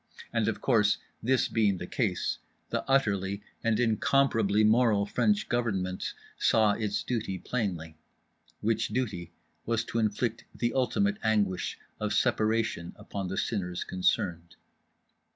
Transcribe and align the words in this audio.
And 0.33 0.47
of 0.47 0.61
course, 0.61 0.97
this 1.21 1.47
being 1.47 1.77
the 1.77 1.85
case, 1.85 2.39
the 2.71 2.81
utterly 2.89 3.43
and 3.63 3.79
incomparably 3.79 4.63
moral 4.63 5.05
French 5.05 5.47
Government 5.47 6.15
saw 6.39 6.71
its 6.71 7.03
duty 7.03 7.37
plainly; 7.37 7.99
which 8.61 8.87
duty 8.87 9.31
was 9.63 9.83
to 9.83 9.99
inflict 9.99 10.45
the 10.55 10.73
ultimate 10.73 11.19
anguish 11.21 11.77
of 11.99 12.15
separation 12.15 12.93
upon 12.95 13.27
the 13.27 13.37
sinners 13.37 13.83
concerned. 13.83 14.55